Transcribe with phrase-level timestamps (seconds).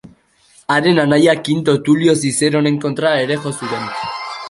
[0.75, 3.91] Haren anaia Kinto Tulio Zizeronen kontra ere jo zuten.